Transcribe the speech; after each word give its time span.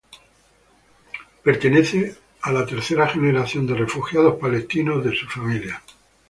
Pertenece 1.43 2.15
la 2.51 2.65
tercera 2.65 3.07
generación 3.07 3.67
de 3.67 3.75
refugiados 3.75 4.39
palestinos 4.39 5.03
de 5.05 5.15
su 5.15 5.27
familia. 5.27 5.79